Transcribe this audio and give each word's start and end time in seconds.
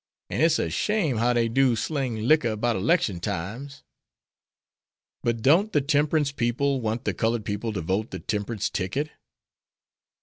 An' 0.31 0.41
its 0.41 0.57
a 0.57 0.71
shame 0.71 1.17
how 1.17 1.31
dey 1.31 1.47
do 1.47 1.75
sling 1.75 2.15
de 2.15 2.21
licker 2.23 2.55
'bout 2.55 2.75
'lection 2.77 3.19
times." 3.19 3.83
"But 5.21 5.43
don't 5.43 5.73
the 5.73 5.81
temperance 5.81 6.31
people 6.31 6.81
want 6.81 7.05
the 7.05 7.13
colored 7.13 7.45
people 7.45 7.71
to 7.73 7.81
vote 7.81 8.09
the 8.09 8.17
temperance 8.17 8.71
ticket?" 8.71 9.11